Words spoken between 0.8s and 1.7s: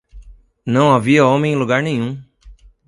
havia homem em